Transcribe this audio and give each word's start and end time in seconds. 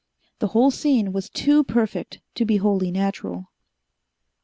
The 0.39 0.47
whole 0.47 0.71
scene 0.71 1.13
was 1.13 1.29
too 1.29 1.63
perfect 1.63 2.21
to 2.33 2.43
be 2.43 2.57
wholly 2.57 2.89
natural. 2.89 3.51